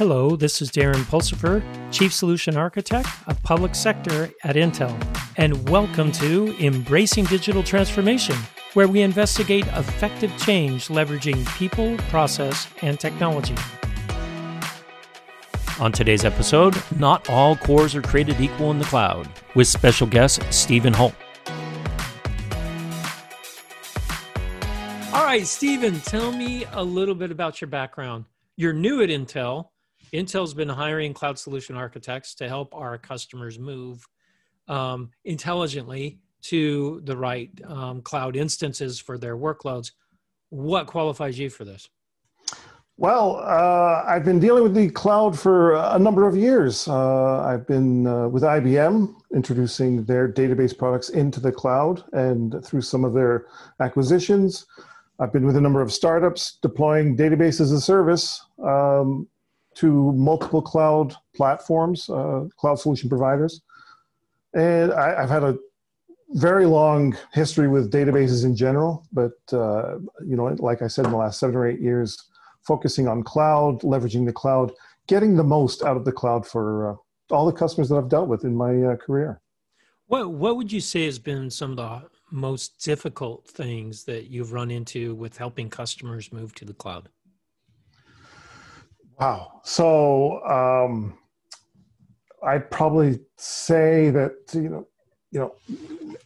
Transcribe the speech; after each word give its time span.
Hello, 0.00 0.34
this 0.34 0.62
is 0.62 0.70
Darren 0.70 1.04
Pulsipher, 1.04 1.62
Chief 1.92 2.10
Solution 2.10 2.56
Architect 2.56 3.06
of 3.26 3.42
Public 3.42 3.74
Sector 3.74 4.30
at 4.44 4.56
Intel, 4.56 4.98
and 5.36 5.68
welcome 5.68 6.10
to 6.12 6.56
Embracing 6.58 7.26
Digital 7.26 7.62
Transformation, 7.62 8.34
where 8.72 8.88
we 8.88 9.02
investigate 9.02 9.66
effective 9.66 10.34
change 10.38 10.88
leveraging 10.88 11.46
people, 11.58 11.98
process, 12.08 12.66
and 12.80 12.98
technology. 12.98 13.54
On 15.78 15.92
today's 15.92 16.24
episode, 16.24 16.82
not 16.98 17.28
all 17.28 17.54
cores 17.56 17.94
are 17.94 18.00
created 18.00 18.40
equal 18.40 18.70
in 18.70 18.78
the 18.78 18.86
cloud, 18.86 19.28
with 19.54 19.66
special 19.66 20.06
guest 20.06 20.42
Stephen 20.50 20.94
Holt. 20.94 21.14
All 25.12 25.26
right, 25.26 25.46
Stephen, 25.46 26.00
tell 26.00 26.32
me 26.32 26.64
a 26.72 26.82
little 26.82 27.14
bit 27.14 27.30
about 27.30 27.60
your 27.60 27.68
background. 27.68 28.24
You're 28.56 28.72
new 28.72 29.02
at 29.02 29.10
Intel, 29.10 29.69
Intel's 30.12 30.54
been 30.54 30.68
hiring 30.68 31.14
cloud 31.14 31.38
solution 31.38 31.76
architects 31.76 32.34
to 32.36 32.48
help 32.48 32.74
our 32.74 32.98
customers 32.98 33.58
move 33.58 34.04
um, 34.68 35.10
intelligently 35.24 36.18
to 36.42 37.00
the 37.04 37.16
right 37.16 37.50
um, 37.64 38.02
cloud 38.02 38.36
instances 38.36 38.98
for 38.98 39.18
their 39.18 39.36
workloads. 39.36 39.92
What 40.48 40.86
qualifies 40.86 41.38
you 41.38 41.50
for 41.50 41.64
this? 41.64 41.88
Well, 42.96 43.36
uh, 43.36 44.04
I've 44.06 44.24
been 44.24 44.40
dealing 44.40 44.62
with 44.62 44.74
the 44.74 44.90
cloud 44.90 45.38
for 45.38 45.74
a 45.74 45.98
number 45.98 46.28
of 46.28 46.36
years. 46.36 46.86
Uh, 46.86 47.40
I've 47.40 47.66
been 47.66 48.06
uh, 48.06 48.28
with 48.28 48.42
IBM 48.42 49.14
introducing 49.34 50.04
their 50.04 50.30
database 50.30 50.76
products 50.76 51.08
into 51.08 51.40
the 51.40 51.50
cloud 51.50 52.04
and 52.12 52.62
through 52.62 52.82
some 52.82 53.04
of 53.04 53.14
their 53.14 53.46
acquisitions. 53.80 54.66
I've 55.18 55.32
been 55.32 55.46
with 55.46 55.56
a 55.56 55.60
number 55.60 55.80
of 55.80 55.92
startups 55.92 56.58
deploying 56.60 57.16
database 57.16 57.60
as 57.60 57.72
a 57.72 57.80
service 57.80 58.44
um, 58.62 59.26
to 59.76 60.12
multiple 60.12 60.62
cloud 60.62 61.14
platforms, 61.34 62.08
uh, 62.10 62.44
cloud 62.56 62.76
solution 62.76 63.08
providers. 63.08 63.60
And 64.54 64.92
I, 64.92 65.20
have 65.20 65.30
had 65.30 65.44
a 65.44 65.56
very 66.30 66.66
long 66.66 67.16
history 67.32 67.68
with 67.68 67.92
databases 67.92 68.44
in 68.44 68.56
general, 68.56 69.06
but 69.12 69.32
uh, 69.52 69.98
you 70.26 70.36
know, 70.36 70.56
like 70.58 70.82
I 70.82 70.88
said, 70.88 71.06
in 71.06 71.12
the 71.12 71.16
last 71.16 71.38
seven 71.38 71.56
or 71.56 71.66
eight 71.66 71.80
years, 71.80 72.18
focusing 72.62 73.08
on 73.08 73.22
cloud, 73.22 73.80
leveraging 73.82 74.26
the 74.26 74.32
cloud, 74.32 74.72
getting 75.06 75.36
the 75.36 75.44
most 75.44 75.82
out 75.82 75.96
of 75.96 76.04
the 76.04 76.12
cloud 76.12 76.46
for 76.46 76.92
uh, 76.92 76.96
all 77.34 77.46
the 77.46 77.52
customers 77.52 77.88
that 77.88 77.96
I've 77.96 78.08
dealt 78.08 78.28
with 78.28 78.44
in 78.44 78.54
my 78.54 78.82
uh, 78.82 78.96
career. 78.96 79.40
What 80.06 80.30
What 80.30 80.56
would 80.56 80.72
you 80.72 80.80
say 80.80 81.04
has 81.04 81.18
been 81.18 81.50
some 81.50 81.70
of 81.72 81.76
the 81.76 82.02
most 82.30 82.78
difficult 82.82 83.46
things 83.46 84.04
that 84.04 84.30
you've 84.30 84.52
run 84.52 84.70
into 84.70 85.14
with 85.14 85.36
helping 85.36 85.68
customers 85.68 86.32
move 86.32 86.54
to 86.56 86.64
the 86.64 86.74
cloud? 86.74 87.08
Wow. 89.20 89.60
So 89.64 90.42
um, 90.46 91.18
I'd 92.42 92.70
probably 92.70 93.20
say 93.36 94.10
that 94.10 94.32
you 94.54 94.70
know, 94.70 94.88
you 95.30 95.40
know, 95.40 95.54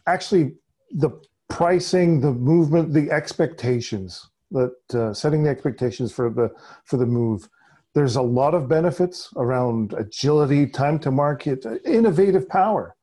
actually 0.07 0.53
the 0.91 1.09
pricing, 1.49 2.21
the 2.21 2.31
movement, 2.31 2.93
the 2.93 3.11
expectations 3.11 4.29
that 4.51 4.75
uh, 4.93 5.13
setting 5.13 5.43
the 5.43 5.49
expectations 5.49 6.13
for 6.13 6.29
the 6.29 6.49
for 6.85 6.95
the 6.95 7.05
move. 7.05 7.49
There's 7.93 8.15
a 8.15 8.21
lot 8.21 8.53
of 8.53 8.67
benefits 8.67 9.29
around 9.35 9.93
agility, 9.93 10.65
time 10.65 10.99
to 10.99 11.11
market, 11.11 11.65
innovative 11.85 12.47
power, 12.47 12.95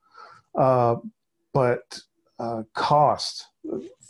uh, 0.57 0.95
but 1.51 1.99
uh, 2.39 2.63
cost 2.73 3.47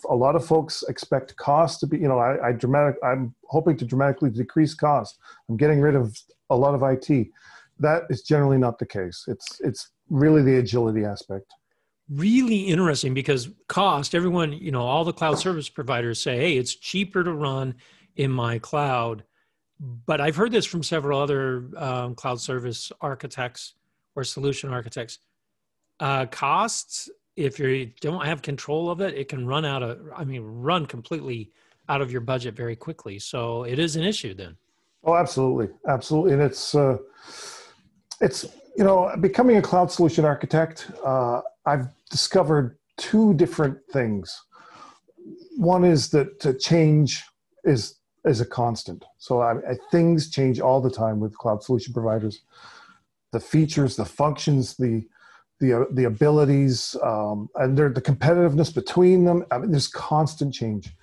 a 0.09 0.15
lot 0.15 0.35
of 0.35 0.45
folks 0.45 0.83
expect 0.89 1.35
cost 1.35 1.79
to 1.81 1.87
be, 1.87 1.97
you 1.97 2.07
know, 2.07 2.19
I, 2.19 2.49
I 2.49 2.51
dramatic, 2.51 2.95
I'm 3.03 3.33
hoping 3.45 3.77
to 3.77 3.85
dramatically 3.85 4.29
decrease 4.29 4.73
cost. 4.73 5.17
I'm 5.49 5.57
getting 5.57 5.79
rid 5.79 5.95
of 5.95 6.17
a 6.49 6.55
lot 6.55 6.75
of 6.75 6.83
IT. 6.83 7.27
That 7.79 8.03
is 8.09 8.21
generally 8.21 8.57
not 8.57 8.79
the 8.79 8.85
case. 8.85 9.25
It's, 9.27 9.59
it's 9.61 9.91
really 10.09 10.41
the 10.41 10.57
agility 10.57 11.05
aspect. 11.05 11.53
Really 12.09 12.61
interesting 12.61 13.13
because 13.13 13.50
cost, 13.67 14.13
everyone, 14.13 14.53
you 14.53 14.72
know, 14.72 14.81
all 14.81 15.03
the 15.03 15.13
cloud 15.13 15.39
service 15.39 15.69
providers 15.69 16.22
say, 16.22 16.38
hey, 16.38 16.57
it's 16.57 16.75
cheaper 16.75 17.23
to 17.23 17.33
run 17.33 17.75
in 18.16 18.31
my 18.31 18.59
cloud. 18.59 19.23
But 19.79 20.22
I've 20.22 20.35
heard 20.35 20.51
this 20.51 20.66
from 20.66 20.83
several 20.83 21.19
other 21.19 21.69
um, 21.78 22.16
cloud 22.16 22.39
service 22.39 22.91
architects 23.01 23.73
or 24.16 24.23
solution 24.23 24.72
architects. 24.72 25.19
Uh, 25.99 26.25
costs 26.28 27.09
if 27.35 27.59
you 27.59 27.91
don't 28.01 28.25
have 28.25 28.41
control 28.41 28.89
of 28.89 29.01
it, 29.01 29.16
it 29.16 29.27
can 29.27 29.45
run 29.45 29.66
out 29.66 29.83
of, 29.83 29.99
I 30.16 30.23
mean, 30.23 30.44
run 30.44 30.85
completely 30.85 31.51
out 31.89 32.01
of 32.01 32.11
your 32.11 32.21
budget 32.21 32.55
very 32.55 32.75
quickly. 32.75 33.19
So 33.19 33.63
it 33.63 33.79
is 33.79 33.95
an 33.95 34.03
issue 34.03 34.33
then. 34.33 34.55
Oh, 35.03 35.16
absolutely. 35.16 35.69
Absolutely. 35.88 36.33
And 36.33 36.41
it's, 36.41 36.75
uh, 36.75 36.97
it's, 38.22 38.45
you 38.77 38.83
know, 38.83 39.11
becoming 39.19 39.57
a 39.57 39.61
cloud 39.61 39.91
solution 39.91 40.25
architect, 40.25 40.89
uh, 41.05 41.41
I've 41.66 41.88
discovered 42.09 42.77
two 42.97 43.33
different 43.33 43.77
things. 43.91 44.41
One 45.57 45.83
is 45.83 46.09
that 46.11 46.59
change 46.59 47.23
is, 47.63 47.95
is 48.23 48.41
a 48.41 48.45
constant. 48.45 49.03
So 49.17 49.41
I, 49.41 49.53
I, 49.53 49.75
things 49.91 50.29
change 50.29 50.59
all 50.59 50.81
the 50.81 50.89
time 50.89 51.19
with 51.19 51.38
cloud 51.38 51.63
solution 51.63 51.93
providers. 51.93 52.41
The 53.31 53.39
features, 53.39 53.95
the 53.95 54.05
functions, 54.05 54.77
the, 54.77 55.05
the 55.63 55.88
the 55.91 56.03
abilities 56.03 56.96
um, 57.01 57.50
and 57.56 57.78
the 57.78 58.01
competitiveness 58.01 58.74
between 58.74 59.24
them. 59.24 59.46
I 59.51 59.59
mean, 59.59 59.72
there's 59.72 59.88
constant 59.88 60.53
change. 60.53 60.94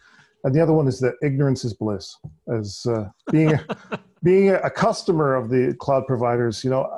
And 0.45 0.55
the 0.55 0.61
other 0.61 0.73
one 0.73 0.89
is 0.89 1.01
that 1.01 1.15
ignorance 1.23 1.65
is 1.65 1.75
bliss. 1.75 2.17
As 2.53 2.87
uh, 2.87 3.09
being 3.31 3.59
being 4.23 4.51
a 4.51 4.71
customer 4.71 5.35
of 5.35 5.49
the 5.49 5.75
cloud 5.79 6.07
providers, 6.07 6.63
you 6.63 6.71
know, 6.71 6.89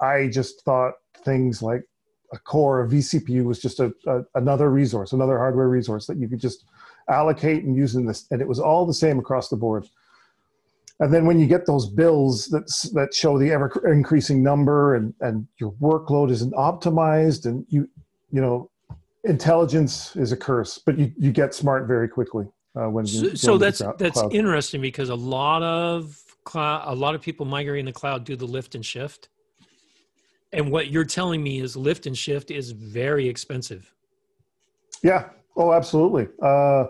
I 0.00 0.28
just 0.28 0.64
thought 0.64 0.94
things 1.24 1.62
like 1.62 1.84
a 2.32 2.38
core, 2.38 2.82
a 2.82 2.88
vCPU 2.88 3.44
was 3.44 3.60
just 3.60 3.78
a, 3.78 3.92
a, 4.06 4.22
another 4.34 4.70
resource, 4.70 5.12
another 5.12 5.38
hardware 5.38 5.68
resource 5.68 6.06
that 6.06 6.16
you 6.16 6.28
could 6.28 6.40
just 6.40 6.64
allocate 7.08 7.62
and 7.64 7.76
use 7.76 7.94
in 7.94 8.06
this, 8.06 8.26
and 8.30 8.40
it 8.40 8.48
was 8.48 8.58
all 8.58 8.86
the 8.86 8.94
same 8.94 9.18
across 9.18 9.48
the 9.48 9.56
board 9.56 9.86
and 11.02 11.12
then 11.12 11.26
when 11.26 11.38
you 11.38 11.46
get 11.46 11.66
those 11.66 11.88
bills 11.88 12.46
that 12.46 12.66
that 12.94 13.12
show 13.12 13.38
the 13.38 13.50
ever 13.50 13.68
increasing 13.92 14.42
number 14.42 14.94
and 14.94 15.12
and 15.20 15.46
your 15.58 15.72
workload 15.72 16.30
isn't 16.30 16.54
optimized 16.54 17.44
and 17.46 17.66
you 17.68 17.88
you 18.30 18.40
know 18.40 18.70
intelligence 19.24 20.16
is 20.16 20.32
a 20.32 20.36
curse 20.36 20.78
but 20.78 20.98
you 20.98 21.12
you 21.18 21.30
get 21.30 21.54
smart 21.54 21.86
very 21.86 22.08
quickly 22.08 22.46
uh, 22.74 22.88
when 22.88 23.06
so, 23.06 23.34
so 23.34 23.58
that's 23.58 23.82
that's 23.98 24.20
cloud. 24.20 24.34
interesting 24.34 24.80
because 24.80 25.10
a 25.10 25.14
lot 25.14 25.62
of 25.62 26.18
cloud 26.44 26.84
a 26.86 26.94
lot 26.94 27.14
of 27.14 27.20
people 27.20 27.44
migrating 27.44 27.84
the 27.84 27.92
cloud 27.92 28.24
do 28.24 28.36
the 28.36 28.46
lift 28.46 28.74
and 28.74 28.84
shift. 28.84 29.28
And 30.54 30.70
what 30.70 30.90
you're 30.90 31.04
telling 31.04 31.42
me 31.42 31.60
is 31.60 31.76
lift 31.76 32.06
and 32.06 32.16
shift 32.16 32.50
is 32.50 32.72
very 32.72 33.28
expensive. 33.28 33.92
Yeah. 35.02 35.30
Oh 35.56 35.72
absolutely. 35.72 36.28
Uh, 36.42 36.86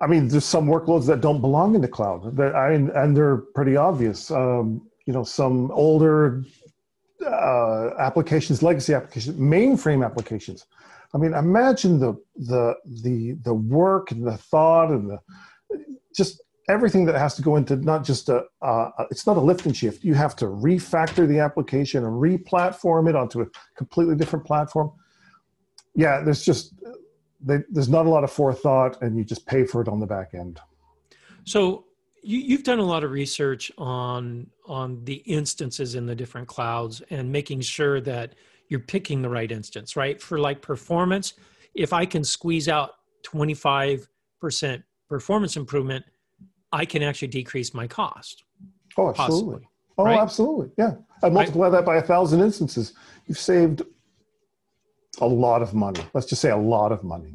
I 0.00 0.06
mean, 0.06 0.28
there's 0.28 0.46
some 0.46 0.66
workloads 0.66 1.06
that 1.06 1.20
don't 1.20 1.40
belong 1.40 1.74
in 1.74 1.82
the 1.82 1.88
cloud. 1.88 2.36
That 2.36 2.54
I 2.54 2.70
mean, 2.76 2.90
and 2.94 3.16
they're 3.16 3.38
pretty 3.54 3.76
obvious. 3.76 4.30
Um, 4.30 4.88
you 5.06 5.12
know, 5.12 5.24
some 5.24 5.70
older 5.72 6.44
uh, 7.26 7.90
applications, 7.98 8.62
legacy 8.62 8.94
applications, 8.94 9.36
mainframe 9.36 10.04
applications. 10.04 10.66
I 11.12 11.18
mean, 11.18 11.34
imagine 11.34 11.98
the 11.98 12.14
the 12.36 12.74
the 13.02 13.32
the 13.42 13.54
work 13.54 14.10
and 14.10 14.26
the 14.26 14.36
thought 14.36 14.90
and 14.90 15.10
the 15.10 15.18
just 16.14 16.40
everything 16.68 17.04
that 17.04 17.16
has 17.16 17.34
to 17.34 17.42
go 17.42 17.56
into 17.56 17.76
not 17.76 18.04
just 18.04 18.28
a 18.28 18.44
it's 19.10 19.26
not 19.26 19.36
a 19.36 19.40
lift 19.40 19.66
and 19.66 19.76
shift. 19.76 20.04
You 20.04 20.14
have 20.14 20.36
to 20.36 20.46
refactor 20.46 21.26
the 21.26 21.40
application 21.40 22.04
and 22.04 22.20
re-platform 22.20 23.08
it 23.08 23.16
onto 23.16 23.42
a 23.42 23.46
completely 23.76 24.14
different 24.14 24.44
platform. 24.46 24.92
Yeah, 25.94 26.22
there's 26.22 26.44
just 26.44 26.74
they, 27.42 27.58
there's 27.70 27.88
not 27.88 28.06
a 28.06 28.08
lot 28.08 28.24
of 28.24 28.30
forethought 28.30 29.00
and 29.02 29.16
you 29.16 29.24
just 29.24 29.46
pay 29.46 29.64
for 29.64 29.80
it 29.80 29.88
on 29.88 30.00
the 30.00 30.06
back 30.06 30.30
end. 30.34 30.60
So 31.44 31.84
you, 32.22 32.56
have 32.56 32.64
done 32.64 32.78
a 32.78 32.84
lot 32.84 33.04
of 33.04 33.10
research 33.10 33.72
on 33.78 34.46
on 34.66 35.02
the 35.04 35.16
instances 35.26 35.94
in 35.94 36.06
the 36.06 36.14
different 36.14 36.46
clouds 36.46 37.02
and 37.10 37.30
making 37.30 37.62
sure 37.62 38.00
that 38.02 38.34
you're 38.68 38.80
picking 38.80 39.22
the 39.22 39.28
right 39.28 39.50
instance 39.50 39.96
right? 39.96 40.20
For 40.20 40.38
like 40.38 40.60
performance 40.60 41.34
if 41.74 41.92
i 41.92 42.04
can 42.04 42.24
squeeze 42.24 42.68
out 42.68 42.90
25% 43.24 44.06
performance 45.08 45.56
improvement 45.56 46.04
i 46.72 46.84
can 46.84 47.02
actually 47.02 47.28
decrease 47.28 47.74
my 47.74 47.86
cost. 47.86 48.44
Oh 48.96 49.08
absolutely. 49.08 49.54
Possibly, 49.54 49.68
oh 49.98 50.04
right? 50.04 50.18
absolutely. 50.18 50.70
Yeah. 50.76 50.94
I 51.22 51.28
multiply 51.28 51.68
right? 51.68 51.72
that 51.72 51.84
by 51.84 51.96
a 51.96 52.02
thousand 52.02 52.40
instances. 52.40 52.94
You've 53.26 53.38
saved 53.38 53.82
a 55.20 55.26
lot 55.26 55.62
of 55.62 55.74
money. 55.74 56.00
Let's 56.14 56.26
just 56.26 56.42
say 56.42 56.50
a 56.50 56.56
lot 56.56 56.92
of 56.92 57.04
money. 57.04 57.32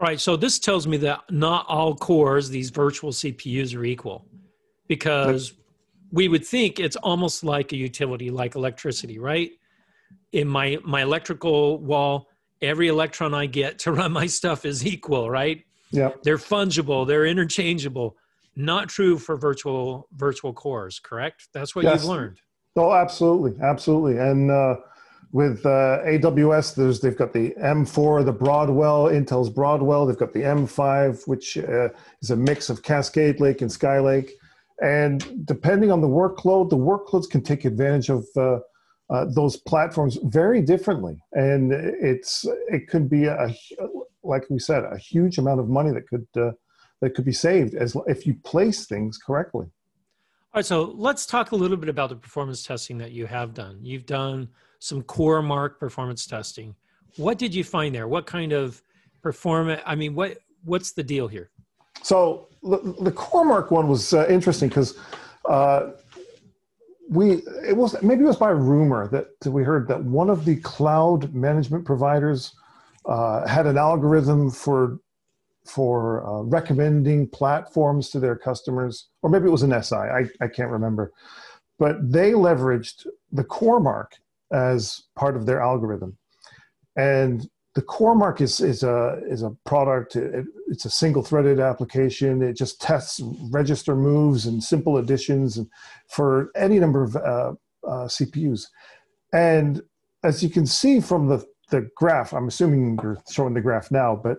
Right. 0.00 0.20
So 0.20 0.36
this 0.36 0.58
tells 0.58 0.86
me 0.86 0.96
that 0.98 1.20
not 1.30 1.66
all 1.68 1.94
cores, 1.96 2.48
these 2.50 2.70
virtual 2.70 3.10
CPUs, 3.10 3.76
are 3.76 3.84
equal 3.84 4.24
because 4.86 5.54
we 6.12 6.28
would 6.28 6.46
think 6.46 6.78
it's 6.80 6.96
almost 6.96 7.44
like 7.44 7.72
a 7.72 7.76
utility, 7.76 8.30
like 8.30 8.54
electricity, 8.54 9.18
right? 9.18 9.50
In 10.32 10.48
my 10.48 10.78
my 10.84 11.02
electrical 11.02 11.78
wall, 11.78 12.28
every 12.62 12.88
electron 12.88 13.34
I 13.34 13.46
get 13.46 13.78
to 13.80 13.92
run 13.98 14.12
my 14.12 14.26
stuff 14.26 14.64
is 14.64 14.86
equal, 14.86 15.30
right? 15.30 15.64
Yeah. 15.90 16.10
They're 16.22 16.38
fungible, 16.38 17.06
they're 17.06 17.26
interchangeable. 17.26 18.16
not 18.56 18.88
true 18.88 19.18
for 19.18 19.36
virtual 19.36 20.08
virtual 20.16 20.52
cores, 20.52 20.98
correct? 20.98 21.48
That's 21.54 21.74
what 21.76 21.84
Yes. 21.84 22.02
you've 22.02 22.10
learned. 22.10 22.38
Oh, 22.76 22.92
absolutely, 22.92 23.54
absolutely. 23.62 24.18
And 24.18 24.50
uh, 24.50 24.76
with 25.32 25.64
uh, 25.66 26.00
AWS, 26.04 26.74
there's 26.74 27.00
they've 27.00 27.16
got 27.16 27.32
the 27.32 27.54
M4, 27.60 28.24
the 28.24 28.32
Broadwell, 28.32 29.04
Intel's 29.04 29.50
Broadwell. 29.50 30.06
They've 30.06 30.16
got 30.16 30.32
the 30.32 30.42
M5, 30.42 31.26
which 31.28 31.58
uh, 31.58 31.88
is 32.22 32.30
a 32.30 32.36
mix 32.36 32.70
of 32.70 32.82
Cascade 32.82 33.40
Lake 33.40 33.60
and 33.60 33.70
Skylake. 33.70 34.30
And 34.80 35.46
depending 35.46 35.90
on 35.90 36.00
the 36.00 36.08
workload, 36.08 36.70
the 36.70 36.76
workloads 36.76 37.28
can 37.28 37.42
take 37.42 37.64
advantage 37.64 38.08
of 38.08 38.24
uh, 38.36 38.60
uh, 39.10 39.26
those 39.34 39.56
platforms 39.56 40.18
very 40.24 40.62
differently. 40.62 41.20
And 41.32 41.72
it's 41.72 42.46
it 42.68 42.88
could 42.88 43.10
be 43.10 43.24
a 43.26 43.54
like 44.22 44.44
we 44.50 44.58
said, 44.58 44.84
a 44.84 44.98
huge 44.98 45.38
amount 45.38 45.60
of 45.60 45.68
money 45.68 45.90
that 45.90 46.06
could 46.06 46.26
uh, 46.36 46.52
that 47.00 47.14
could 47.14 47.24
be 47.24 47.32
saved 47.32 47.74
as 47.74 47.96
if 48.06 48.26
you 48.26 48.34
place 48.44 48.86
things 48.86 49.18
correctly. 49.18 49.66
So 50.62 50.94
let's 50.96 51.26
talk 51.26 51.52
a 51.52 51.56
little 51.56 51.76
bit 51.76 51.88
about 51.88 52.08
the 52.08 52.16
performance 52.16 52.62
testing 52.62 52.98
that 52.98 53.12
you 53.12 53.26
have 53.26 53.54
done. 53.54 53.78
You've 53.82 54.06
done 54.06 54.48
some 54.78 55.02
CoreMark 55.02 55.78
performance 55.78 56.26
testing. 56.26 56.74
What 57.16 57.38
did 57.38 57.54
you 57.54 57.64
find 57.64 57.94
there? 57.94 58.08
What 58.08 58.26
kind 58.26 58.52
of 58.52 58.82
performance? 59.22 59.82
I 59.86 59.94
mean, 59.94 60.14
what 60.14 60.38
what's 60.64 60.92
the 60.92 61.02
deal 61.02 61.28
here? 61.28 61.50
So 62.02 62.48
the, 62.62 62.78
the 63.00 63.12
CoreMark 63.12 63.70
one 63.70 63.88
was 63.88 64.14
uh, 64.14 64.26
interesting 64.28 64.68
because 64.68 64.98
uh, 65.48 65.90
we 67.08 67.42
it 67.66 67.76
was 67.76 68.00
maybe 68.02 68.22
it 68.22 68.26
was 68.26 68.36
by 68.36 68.50
rumor 68.50 69.08
that 69.08 69.50
we 69.50 69.62
heard 69.62 69.88
that 69.88 70.02
one 70.04 70.30
of 70.30 70.44
the 70.44 70.56
cloud 70.56 71.34
management 71.34 71.84
providers 71.84 72.54
uh, 73.06 73.46
had 73.46 73.66
an 73.66 73.78
algorithm 73.78 74.50
for 74.50 75.00
for 75.68 76.26
uh, 76.26 76.42
recommending 76.42 77.28
platforms 77.28 78.10
to 78.10 78.20
their 78.20 78.36
customers, 78.36 79.08
or 79.22 79.30
maybe 79.30 79.46
it 79.46 79.52
was 79.52 79.62
an 79.62 79.82
SI. 79.82 79.96
I, 79.96 80.28
I 80.40 80.48
can't 80.48 80.70
remember, 80.70 81.12
but 81.78 81.96
they 82.02 82.32
leveraged 82.32 83.06
the 83.32 83.44
CoreMark 83.44 84.12
as 84.52 85.02
part 85.14 85.36
of 85.36 85.46
their 85.46 85.60
algorithm, 85.60 86.16
and 86.96 87.48
the 87.74 87.82
CoreMark 87.82 88.40
is 88.40 88.60
is 88.60 88.82
a 88.82 89.20
is 89.28 89.42
a 89.42 89.50
product. 89.64 90.16
It, 90.16 90.46
it's 90.68 90.84
a 90.84 90.90
single 90.90 91.22
threaded 91.22 91.60
application. 91.60 92.42
It 92.42 92.54
just 92.54 92.80
tests 92.80 93.20
register 93.50 93.94
moves 93.94 94.46
and 94.46 94.62
simple 94.62 94.96
additions 94.96 95.60
for 96.08 96.50
any 96.56 96.80
number 96.80 97.04
of 97.04 97.16
uh, 97.16 97.52
uh, 97.86 98.08
CPUs. 98.08 98.66
And 99.32 99.82
as 100.24 100.42
you 100.42 100.50
can 100.50 100.66
see 100.66 101.00
from 101.00 101.28
the 101.28 101.46
the 101.70 101.90
graph, 101.94 102.32
I'm 102.32 102.48
assuming 102.48 102.98
you're 103.02 103.18
showing 103.30 103.54
the 103.54 103.60
graph 103.60 103.90
now, 103.90 104.16
but 104.16 104.38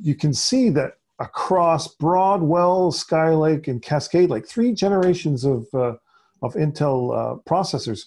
you 0.00 0.14
can 0.14 0.32
see 0.32 0.70
that 0.70 0.94
across 1.18 1.88
Broadwell, 1.88 2.90
Skylake, 2.92 3.68
and 3.68 3.82
Cascade 3.82 4.30
Lake, 4.30 4.48
three 4.48 4.72
generations 4.72 5.44
of 5.44 5.66
uh, 5.74 5.94
of 6.42 6.54
Intel 6.54 7.14
uh, 7.14 7.36
processors, 7.48 8.06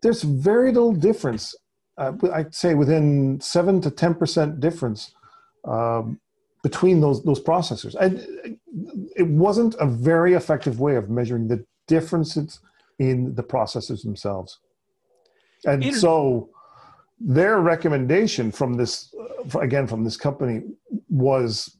there's 0.00 0.22
very 0.22 0.72
little 0.72 0.94
difference 0.94 1.54
uh, 1.98 2.12
I'd 2.32 2.54
say 2.54 2.74
within 2.74 3.40
seven 3.40 3.80
to 3.82 3.90
ten 3.90 4.14
percent 4.14 4.60
difference 4.60 5.12
um, 5.64 6.20
between 6.62 7.00
those 7.00 7.22
those 7.24 7.40
processors, 7.40 7.94
and 7.96 8.24
it 9.16 9.26
wasn't 9.26 9.74
a 9.80 9.86
very 9.86 10.34
effective 10.34 10.80
way 10.80 10.94
of 10.94 11.10
measuring 11.10 11.48
the 11.48 11.64
differences 11.88 12.60
in 12.98 13.34
the 13.34 13.42
processors 13.42 14.02
themselves. 14.02 14.60
And 15.64 15.82
Inter- 15.82 15.98
so, 15.98 16.50
their 17.20 17.60
recommendation 17.60 18.52
from 18.52 18.74
this, 18.74 19.14
uh, 19.54 19.58
again 19.58 19.86
from 19.86 20.04
this 20.04 20.16
company, 20.16 20.62
was 21.08 21.76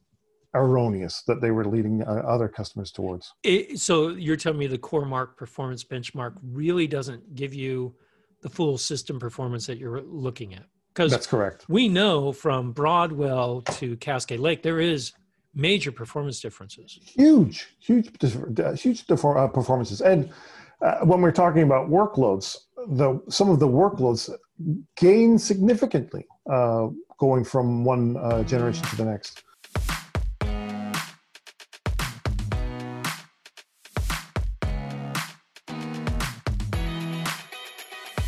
erroneous 0.54 1.22
that 1.26 1.40
they 1.40 1.50
were 1.50 1.64
leading 1.64 2.02
uh, 2.02 2.22
other 2.26 2.48
customers 2.48 2.90
towards. 2.90 3.32
It, 3.42 3.78
so 3.78 4.08
you're 4.08 4.36
telling 4.36 4.58
me 4.58 4.66
the 4.66 4.78
CoreMark 4.78 5.36
performance 5.36 5.84
benchmark 5.84 6.36
really 6.42 6.86
doesn't 6.86 7.34
give 7.34 7.54
you 7.54 7.94
the 8.42 8.48
full 8.48 8.78
system 8.78 9.18
performance 9.18 9.66
that 9.66 9.78
you're 9.78 10.00
looking 10.02 10.54
at 10.54 10.64
because 10.88 11.10
That's 11.10 11.26
correct. 11.26 11.64
we 11.68 11.88
know 11.88 12.32
from 12.32 12.72
Broadwell 12.72 13.62
to 13.62 13.96
Cascade 13.98 14.40
Lake 14.40 14.62
there 14.62 14.80
is 14.80 15.12
major 15.54 15.92
performance 15.92 16.40
differences. 16.40 16.98
huge, 17.02 17.66
huge, 17.78 18.10
uh, 18.60 18.72
huge 18.72 19.04
uh, 19.10 19.48
performances. 19.48 20.00
And 20.00 20.30
uh, 20.80 21.00
when 21.00 21.20
we're 21.20 21.32
talking 21.32 21.62
about 21.62 21.88
workloads, 21.88 22.56
the 22.88 23.20
some 23.28 23.50
of 23.50 23.58
the 23.58 23.66
workloads 23.66 24.30
gain 24.96 25.38
significantly 25.38 26.26
uh, 26.50 26.88
going 27.18 27.44
from 27.44 27.84
one 27.84 28.16
uh, 28.16 28.42
generation 28.44 28.84
to 28.86 28.96
the 28.96 29.04
next. 29.04 29.42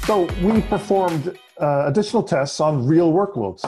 So 0.05 0.27
we 0.43 0.61
performed 0.63 1.39
uh, 1.61 1.85
additional 1.87 2.25
tests 2.25 2.59
on 2.59 2.85
real 2.85 3.13
workloads. 3.13 3.65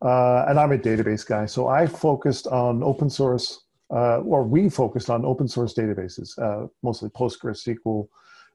Uh, 0.00 0.46
and 0.48 0.58
I'm 0.58 0.72
a 0.72 0.78
database 0.78 1.24
guy, 1.24 1.46
so 1.46 1.68
I 1.68 1.86
focused 1.86 2.46
on 2.46 2.82
open 2.82 3.08
source, 3.08 3.66
uh, 3.90 4.18
or 4.20 4.42
we 4.42 4.68
focused 4.68 5.10
on 5.10 5.24
open 5.24 5.46
source 5.46 5.74
databases, 5.74 6.36
uh, 6.38 6.66
mostly 6.82 7.08
PostgreSQL 7.10 8.08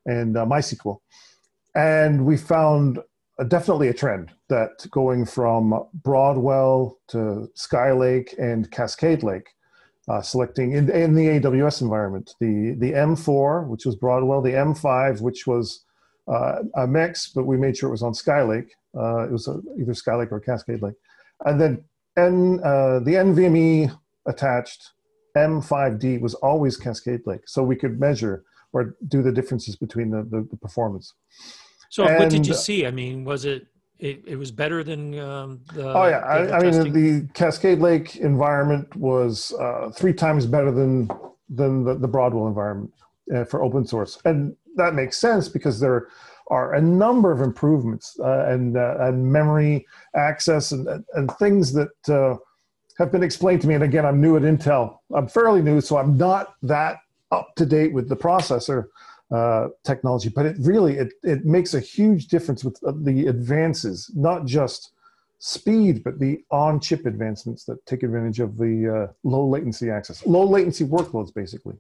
and 0.08 0.36
MySQL. 0.36 1.00
And 1.76 2.26
we 2.26 2.38
found 2.38 3.00
definitely 3.46 3.90
a 3.90 3.94
trend 3.94 4.32
that 4.50 4.86
going 4.92 5.26
from 5.26 5.86
Broadwell 5.94 6.98
to 7.10 7.50
Skylake 7.56 8.38
and 8.40 8.70
Cascade 8.72 9.24
Lake, 9.24 9.50
uh, 10.08 10.22
selecting 10.22 10.72
in, 10.74 10.90
in 10.90 11.14
the 11.14 11.28
AWS 11.40 11.82
environment, 11.82 12.34
the, 12.40 12.76
the 12.80 12.94
M4, 12.94 13.68
which 13.68 13.86
was 13.86 13.96
Broadwell, 13.96 14.42
the 14.42 14.52
M5, 14.52 15.22
which 15.22 15.46
was 15.46 15.84
uh, 16.28 16.64
a 16.76 16.88
mix, 16.88 17.30
but 17.30 17.46
we 17.46 17.58
made 17.58 17.78
sure 17.78 17.90
it 17.90 17.92
was 17.92 18.04
on 18.04 18.14
Skylake. 18.14 18.70
Uh, 18.98 19.26
it 19.26 19.32
was 19.32 19.48
uh 19.48 19.60
either 19.80 19.94
Skylake 19.94 20.32
or 20.32 20.40
Cascade 20.40 20.82
Lake. 20.82 20.96
And 21.46 21.62
then 21.62 21.84
N, 22.18 22.60
uh, 22.64 23.00
the 23.00 23.14
NVMe 23.14 23.96
attached 24.26 24.92
M5D 25.36 26.20
was 26.20 26.34
always 26.36 26.78
Cascade 26.78 27.22
Lake. 27.26 27.48
So 27.48 27.64
we 27.64 27.76
could 27.76 28.00
measure 28.00 28.44
or 28.74 28.96
do 29.08 29.22
the 29.22 29.32
differences 29.32 29.76
between 29.76 30.10
the, 30.10 30.24
the, 30.24 30.48
the 30.50 30.58
performance. 30.58 31.14
So 31.90 32.04
what 32.04 32.30
did 32.30 32.46
you 32.46 32.54
see? 32.54 32.86
I 32.86 32.92
mean, 32.92 33.24
was 33.24 33.46
it 33.46 33.68
it, 34.00 34.24
it 34.28 34.36
was 34.36 34.52
better 34.52 34.84
than 34.84 35.18
um, 35.20 35.62
the 35.74 35.92
Oh 35.92 36.08
yeah, 36.08 36.20
the 36.20 36.54
I, 36.54 36.58
I 36.58 36.64
mean 36.64 36.94
the 36.94 37.28
Cascade 37.34 37.80
Lake 37.80 38.18
environment 38.18 38.96
was 38.96 39.54
uh, 39.60 39.90
three 39.96 40.14
times 40.14 40.46
better 40.46 40.72
than 40.72 41.10
than 41.50 41.84
the, 41.84 41.96
the 41.96 42.08
Broadwell 42.08 42.48
environment 42.48 42.94
uh, 43.34 43.46
for 43.46 43.64
open 43.64 43.86
source, 43.86 44.20
and 44.26 44.56
that 44.76 44.94
makes 44.94 45.18
sense 45.18 45.50
because 45.50 45.80
there 45.80 46.10
are 46.50 46.76
a 46.76 46.82
number 46.82 47.32
of 47.32 47.42
improvements 47.42 48.18
uh, 48.20 48.46
and 48.48 48.78
uh, 48.78 48.98
and 49.00 49.32
memory 49.32 49.86
access 50.16 50.72
and 50.72 51.04
and 51.14 51.32
things 51.38 51.74
that 51.74 52.10
uh, 52.10 52.36
have 52.98 53.12
been 53.12 53.24
explained 53.24 53.62
to 53.62 53.68
me. 53.68 53.74
And 53.74 53.84
again, 53.84 54.06
I'm 54.06 54.22
new 54.22 54.38
at 54.38 54.44
Intel. 54.44 55.00
I'm 55.14 55.28
fairly 55.28 55.62
new, 55.62 55.82
so 55.82 55.98
I'm 55.98 56.18
not 56.18 56.54
that 56.64 56.98
up 57.32 57.56
to 57.56 57.66
date 57.66 57.94
with 57.94 58.10
the 58.10 58.16
processor 58.16 58.86
uh, 59.32 59.68
technology, 59.84 60.30
but 60.30 60.46
it 60.46 60.56
really 60.60 60.98
it 60.98 61.14
it 61.24 61.46
makes 61.46 61.74
a 61.74 61.80
huge 61.80 62.28
difference 62.28 62.64
with 62.64 62.80
uh, 62.86 62.94
the 63.04 63.28
advances, 63.28 64.12
not 64.16 64.46
just 64.46 64.92
speed, 65.40 66.04
but 66.04 66.20
the 66.20 66.40
on-chip 66.50 67.06
advancements 67.06 67.64
that 67.66 67.86
take 67.86 68.04
advantage 68.04 68.40
of 68.40 68.58
the 68.58 69.08
uh, 69.10 69.14
low 69.24 69.48
latency 69.48 69.90
access, 69.90 70.26
low 70.26 70.46
latency 70.46 70.86
workloads, 70.86 71.34
basically. 71.34 71.76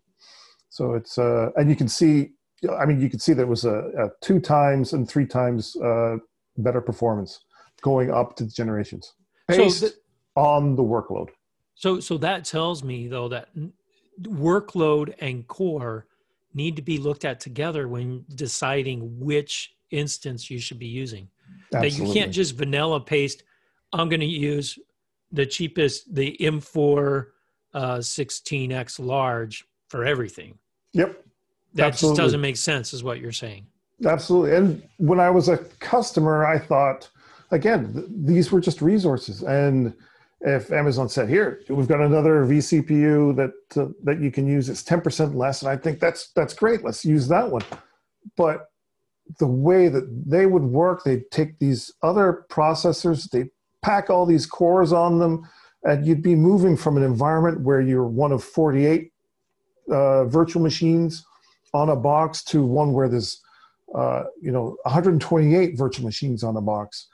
So 0.69 0.93
it's 0.93 1.17
uh, 1.17 1.51
and 1.55 1.69
you 1.69 1.75
can 1.75 1.87
see, 1.87 2.31
I 2.77 2.85
mean, 2.85 3.01
you 3.01 3.09
can 3.09 3.19
see 3.19 3.33
there 3.33 3.47
was 3.47 3.65
a, 3.65 3.91
a 3.97 4.09
two 4.21 4.39
times 4.39 4.93
and 4.93 5.09
three 5.09 5.25
times 5.25 5.75
uh, 5.77 6.17
better 6.57 6.81
performance 6.81 7.39
going 7.81 8.11
up 8.11 8.35
to 8.35 8.43
the 8.43 8.51
generations 8.51 9.13
So 9.51 9.57
based 9.57 9.97
on 10.35 10.75
the 10.75 10.83
workload. 10.83 11.29
So, 11.75 11.99
so 11.99 12.17
that 12.17 12.43
tells 12.43 12.83
me 12.83 13.07
though 13.07 13.29
that 13.29 13.49
workload 14.21 15.13
and 15.19 15.47
core 15.47 16.07
need 16.53 16.75
to 16.75 16.81
be 16.81 16.97
looked 16.97 17.25
at 17.25 17.39
together 17.39 17.87
when 17.87 18.25
deciding 18.35 19.19
which 19.19 19.75
instance 19.91 20.49
you 20.49 20.59
should 20.59 20.79
be 20.79 20.87
using. 20.87 21.29
That 21.71 21.97
you 21.97 22.11
can't 22.13 22.31
just 22.31 22.55
vanilla 22.55 22.99
paste. 22.99 23.43
I'm 23.93 24.09
going 24.09 24.21
to 24.21 24.25
use 24.25 24.77
the 25.31 25.45
cheapest, 25.45 26.13
the 26.13 26.35
M4 26.39 27.25
uh, 27.73 27.97
16x 27.97 28.99
large 28.99 29.65
for 29.89 30.05
everything. 30.05 30.57
Yep. 30.93 31.23
That 31.73 31.87
Absolutely. 31.87 32.17
just 32.17 32.25
doesn't 32.25 32.41
make 32.41 32.57
sense, 32.57 32.93
is 32.93 33.03
what 33.03 33.19
you're 33.19 33.31
saying. 33.31 33.67
Absolutely. 34.05 34.55
And 34.55 34.83
when 34.97 35.19
I 35.19 35.29
was 35.29 35.49
a 35.49 35.57
customer, 35.57 36.45
I 36.45 36.57
thought, 36.57 37.09
again, 37.51 37.93
th- 37.93 38.05
these 38.09 38.51
were 38.51 38.61
just 38.61 38.81
resources. 38.81 39.43
And 39.43 39.93
if 40.41 40.71
Amazon 40.71 41.09
said, 41.09 41.29
"Here, 41.29 41.61
we've 41.69 41.87
got 41.87 42.01
another 42.01 42.45
vCPU 42.45 43.35
that 43.35 43.81
uh, 43.81 43.89
that 44.03 44.19
you 44.19 44.31
can 44.31 44.47
use. 44.47 44.69
It's 44.69 44.83
ten 44.83 45.01
percent 45.01 45.35
less," 45.35 45.61
and 45.61 45.71
I 45.71 45.77
think 45.77 45.99
that's 45.99 46.31
that's 46.33 46.53
great. 46.53 46.83
Let's 46.83 47.03
use 47.03 47.27
that 47.29 47.49
one. 47.49 47.63
But 48.35 48.69
the 49.39 49.47
way 49.47 49.89
that 49.89 50.07
they 50.25 50.45
would 50.45 50.63
work, 50.63 51.03
they'd 51.03 51.29
take 51.31 51.59
these 51.59 51.91
other 52.01 52.45
processors, 52.49 53.29
they 53.29 53.49
pack 53.81 54.09
all 54.09 54.25
these 54.25 54.45
cores 54.45 54.93
on 54.93 55.19
them, 55.19 55.47
and 55.83 56.05
you'd 56.05 56.23
be 56.23 56.35
moving 56.35 56.77
from 56.77 56.97
an 56.97 57.03
environment 57.03 57.61
where 57.61 57.81
you're 57.81 58.07
one 58.07 58.31
of 58.31 58.43
48 58.43 59.11
uh, 59.91 60.25
virtual 60.25 60.61
machines 60.61 61.25
on 61.73 61.89
a 61.89 61.95
box 61.95 62.43
to 62.43 62.63
one 62.63 62.93
where 62.93 63.09
there's 63.09 63.41
uh, 63.95 64.23
you 64.41 64.51
know 64.51 64.77
128 64.83 65.77
virtual 65.77 66.05
machines 66.05 66.43
on 66.43 66.55
a 66.57 66.61
box 66.61 67.07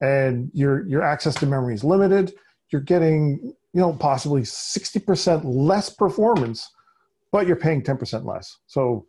and 0.00 0.50
your 0.54 0.86
your 0.86 1.02
access 1.02 1.34
to 1.34 1.46
memory 1.46 1.74
is 1.74 1.84
limited 1.84 2.32
you're 2.70 2.80
getting 2.80 3.38
you 3.72 3.80
know 3.80 3.92
possibly 3.92 4.42
60% 4.42 5.42
less 5.44 5.90
performance 5.90 6.68
but 7.32 7.46
you're 7.46 7.56
paying 7.56 7.82
10% 7.82 8.24
less 8.24 8.58
so 8.66 9.06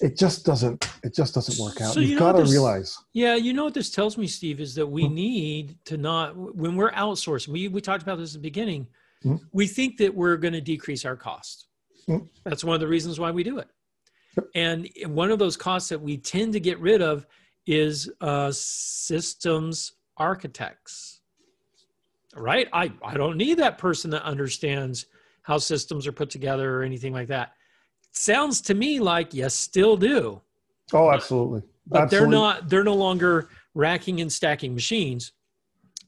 it 0.00 0.16
just 0.18 0.44
doesn't 0.44 0.90
it 1.02 1.14
just 1.14 1.34
doesn't 1.34 1.62
work 1.62 1.80
out 1.80 1.94
So 1.94 2.00
you've 2.00 2.10
you 2.10 2.14
know 2.16 2.20
got 2.20 2.32
to 2.32 2.42
this- 2.42 2.52
realize 2.52 2.98
Yeah, 3.12 3.34
you 3.36 3.52
know 3.52 3.64
what 3.64 3.74
this 3.74 3.90
tells 3.90 4.18
me, 4.18 4.26
Steve, 4.26 4.60
is 4.60 4.74
that 4.74 4.86
we 4.86 5.06
Hmm. 5.06 5.14
need 5.14 5.78
to 5.86 5.96
not 5.96 6.36
when 6.36 6.76
we're 6.76 6.92
outsourcing. 6.92 7.48
We 7.48 7.68
we 7.68 7.80
talked 7.80 8.02
about 8.02 8.18
this 8.18 8.30
at 8.34 8.42
the 8.42 8.48
beginning. 8.50 8.88
Hmm. 9.22 9.36
We 9.52 9.66
think 9.66 9.96
that 9.98 10.14
we're 10.14 10.36
going 10.36 10.52
to 10.54 10.60
decrease 10.60 11.04
our 11.06 11.16
cost. 11.16 11.68
Hmm. 12.06 12.18
That's 12.44 12.62
one 12.64 12.74
of 12.74 12.80
the 12.80 12.88
reasons 12.88 13.18
why 13.18 13.30
we 13.30 13.42
do 13.42 13.58
it. 13.58 13.68
And 14.54 14.88
one 15.06 15.30
of 15.30 15.38
those 15.38 15.56
costs 15.56 15.88
that 15.88 16.00
we 16.00 16.18
tend 16.18 16.52
to 16.52 16.60
get 16.60 16.78
rid 16.78 17.00
of 17.00 17.26
is 17.66 18.10
uh, 18.20 18.52
systems 18.52 19.92
architects. 20.18 21.20
Right? 22.36 22.68
I 22.72 22.92
I 23.02 23.14
don't 23.14 23.36
need 23.36 23.58
that 23.58 23.78
person 23.78 24.10
that 24.10 24.22
understands 24.22 25.06
how 25.42 25.58
systems 25.58 26.06
are 26.06 26.12
put 26.12 26.30
together 26.30 26.78
or 26.78 26.82
anything 26.82 27.12
like 27.12 27.28
that. 27.28 27.52
Sounds 28.12 28.60
to 28.62 28.74
me 28.74 29.00
like 29.00 29.34
yes, 29.34 29.54
still 29.54 29.96
do 29.96 30.42
oh 30.92 31.10
absolutely 31.10 31.62
but 31.86 32.02
absolutely. 32.02 32.30
they're 32.30 32.40
not 32.40 32.68
they're 32.68 32.84
no 32.84 32.94
longer 32.94 33.48
racking 33.74 34.20
and 34.20 34.32
stacking 34.32 34.74
machines 34.74 35.32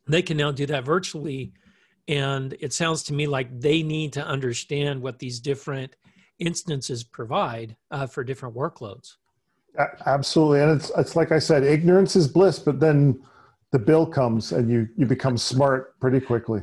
they 0.07 0.23
can 0.23 0.37
now 0.37 0.51
do 0.51 0.67
that 0.67 0.85
virtually 0.85 1.53
and 2.07 2.57
it 2.61 2.73
sounds 2.73 3.03
to 3.03 3.13
me 3.13 3.27
like 3.27 3.49
they 3.61 3.83
need 3.83 4.13
to 4.13 4.25
understand 4.25 5.01
what 5.01 5.19
these 5.19 5.41
different 5.41 5.95
instances 6.39 7.05
provide 7.05 7.77
uh, 7.91 8.07
for 8.07 8.25
different 8.25 8.55
workloads 8.55 9.17
absolutely 10.07 10.61
and 10.61 10.71
it's 10.71 10.91
it's 10.97 11.17
like 11.17 11.33
i 11.33 11.39
said 11.39 11.63
ignorance 11.63 12.17
is 12.17 12.29
bliss 12.29 12.59
but 12.59 12.81
then 12.81 13.21
the 13.71 13.79
bill 13.79 14.07
comes 14.07 14.53
and 14.53 14.71
you 14.71 14.89
you 14.97 15.07
become 15.07 15.37
smart 15.37 15.99
pretty 16.01 16.21
quickly. 16.21 16.63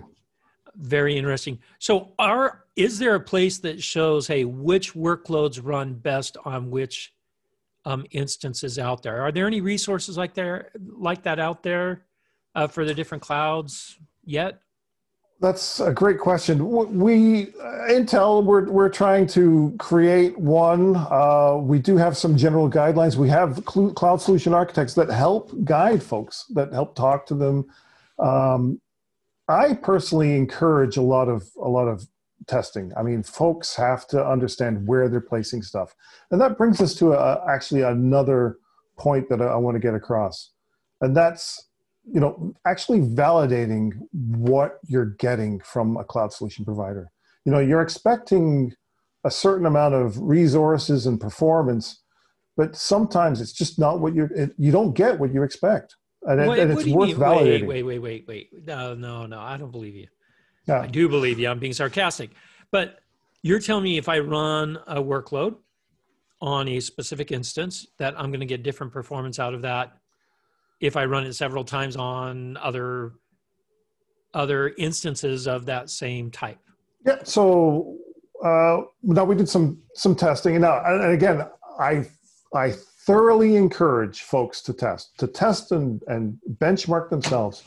Very 0.75 1.17
interesting. 1.17 1.59
So 1.79 2.13
are 2.19 2.65
is 2.75 2.99
there 2.99 3.15
a 3.15 3.19
place 3.19 3.59
that 3.59 3.81
shows 3.81 4.27
hey 4.27 4.45
which 4.45 4.93
workloads 4.93 5.59
run 5.63 5.93
best 5.93 6.37
on 6.45 6.69
which 6.69 7.13
um, 7.85 8.05
instances 8.11 8.79
out 8.79 9.03
there? 9.03 9.21
Are 9.21 9.31
there 9.31 9.47
any 9.47 9.61
resources 9.61 10.17
like 10.17 10.33
there 10.33 10.71
like 10.97 11.23
that 11.23 11.39
out 11.39 11.63
there 11.63 12.05
uh, 12.55 12.67
for 12.67 12.85
the 12.85 12.93
different 12.93 13.21
clouds 13.21 13.99
yet 14.23 14.61
That's 15.41 15.81
a 15.81 15.91
great 15.91 16.19
question. 16.19 16.65
We 16.97 17.53
uh, 17.61 17.89
Intel 17.89 18.43
we're 18.43 18.69
we're 18.69 18.89
trying 18.89 19.27
to 19.27 19.75
create 19.77 20.37
one. 20.39 20.95
Uh, 20.95 21.57
we 21.61 21.77
do 21.77 21.97
have 21.97 22.15
some 22.15 22.37
general 22.37 22.69
guidelines. 22.69 23.15
We 23.15 23.29
have 23.29 23.61
cl- 23.69 23.93
cloud 23.93 24.21
solution 24.21 24.53
architects 24.53 24.93
that 24.93 25.09
help 25.09 25.51
guide 25.65 26.01
folks, 26.01 26.45
that 26.53 26.71
help 26.71 26.95
talk 26.95 27.25
to 27.27 27.35
them. 27.35 27.65
Um, 28.17 28.79
I 29.49 29.73
personally 29.73 30.35
encourage 30.35 30.95
a 30.95 31.01
lot 31.01 31.27
of 31.27 31.43
a 31.61 31.67
lot 31.67 31.87
of 31.87 32.07
testing. 32.47 32.93
I 32.95 33.03
mean, 33.03 33.21
folks 33.21 33.75
have 33.75 34.07
to 34.07 34.25
understand 34.25 34.87
where 34.87 35.09
they're 35.09 35.19
placing 35.19 35.63
stuff, 35.63 35.93
and 36.31 36.39
that 36.39 36.57
brings 36.57 36.79
us 36.79 36.95
to 36.95 37.11
a, 37.11 37.43
actually 37.49 37.81
another 37.81 38.57
point 38.97 39.27
that 39.29 39.41
I, 39.41 39.47
I 39.47 39.55
want 39.57 39.75
to 39.75 39.81
get 39.81 39.95
across, 39.95 40.51
and 41.01 41.15
that's 41.15 41.67
you 42.11 42.19
know 42.19 42.53
actually 42.65 42.99
validating 42.99 43.93
what 44.11 44.79
you're 44.87 45.15
getting 45.17 45.59
from 45.61 45.97
a 45.97 46.03
cloud 46.03 46.31
solution 46.31 46.63
provider 46.63 47.09
you 47.45 47.51
know 47.51 47.59
you're 47.59 47.81
expecting 47.81 48.71
a 49.23 49.31
certain 49.31 49.65
amount 49.65 49.93
of 49.93 50.19
resources 50.19 51.05
and 51.07 51.19
performance 51.19 52.03
but 52.57 52.75
sometimes 52.75 53.41
it's 53.41 53.51
just 53.51 53.79
not 53.79 53.99
what 53.99 54.13
you're 54.13 54.31
it, 54.33 54.53
you 54.57 54.71
don't 54.71 54.93
get 54.93 55.19
what 55.19 55.33
you 55.33 55.43
expect 55.43 55.95
and, 56.25 56.41
it, 56.41 56.59
and 56.59 56.71
it's 56.71 56.85
worth 56.87 57.09
mean? 57.09 57.17
validating 57.17 57.67
Wait, 57.67 57.83
wait, 57.83 57.99
wait, 57.99 57.99
wait, 57.99 58.27
wait. 58.27 58.65
No, 58.65 58.95
no, 58.95 59.25
no. 59.25 59.39
I 59.39 59.57
don't 59.57 59.71
believe 59.71 59.95
you. 59.95 60.07
Yeah. 60.67 60.81
I 60.81 60.87
do 60.87 61.07
believe 61.07 61.39
you. 61.39 61.47
I'm 61.47 61.59
being 61.59 61.73
sarcastic. 61.73 62.31
But 62.71 62.99
you're 63.43 63.59
telling 63.59 63.83
me 63.83 63.97
if 63.97 64.09
I 64.09 64.19
run 64.19 64.79
a 64.87 65.01
workload 65.01 65.55
on 66.41 66.67
a 66.67 66.79
specific 66.79 67.31
instance, 67.31 67.85
that 67.97 68.19
I'm 68.19 68.31
going 68.31 68.39
to 68.39 68.45
get 68.45 68.63
different 68.63 68.91
performance 68.91 69.39
out 69.39 69.53
of 69.53 69.61
that 69.61 69.97
if 70.79 70.95
I 70.95 71.05
run 71.05 71.25
it 71.25 71.33
several 71.33 71.63
times 71.63 71.95
on 71.95 72.57
other 72.57 73.13
other 74.33 74.69
instances 74.77 75.47
of 75.47 75.65
that 75.65 75.89
same 75.89 76.29
type. 76.29 76.59
Yeah. 77.05 77.19
So 77.23 77.97
uh, 78.43 78.81
now 79.03 79.23
we 79.23 79.35
did 79.35 79.49
some 79.49 79.81
some 79.93 80.15
testing, 80.15 80.55
and 80.55 80.61
now 80.61 80.83
and 80.85 81.13
again, 81.13 81.47
I 81.79 82.05
I 82.53 82.73
thoroughly 83.05 83.55
encourage 83.55 84.21
folks 84.21 84.61
to 84.63 84.73
test 84.73 85.17
to 85.19 85.27
test 85.27 85.71
and 85.71 86.01
and 86.07 86.37
benchmark 86.59 87.09
themselves. 87.09 87.63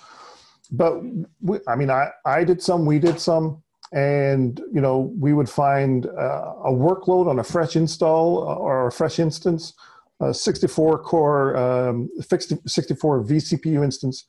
But 0.71 1.01
we, 1.41 1.59
I 1.67 1.77
mean, 1.77 1.91
I 1.91 2.11
I 2.27 2.45
did 2.45 2.63
some, 2.63 2.85
we 2.85 2.99
did 2.99 3.19
some, 3.19 3.63
and 3.93 4.61
you 4.73 4.81
know, 4.81 5.13
we 5.19 5.33
would 5.33 5.49
find 5.49 6.07
uh, 6.07 6.53
a 6.65 6.73
workload 6.73 7.29
on 7.29 7.39
a 7.39 7.45
fresh 7.45 7.77
install 7.77 8.39
or 8.39 8.89
a 8.89 8.93
fresh 8.93 9.19
instance. 9.19 9.73
A 10.21 10.35
64 10.35 10.99
core 10.99 11.57
um, 11.57 12.09
fixed 12.29 12.53
64 12.69 13.25
vCPU 13.25 13.85
instance. 13.85 14.25